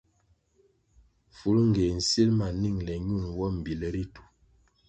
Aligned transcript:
Fulngéh 1.37 1.91
nsil 1.99 2.29
ma 2.39 2.47
ningle 2.61 2.93
ñul 3.07 3.23
nwo 3.31 3.45
mbíl 3.57 3.81
ritu. 3.93 4.21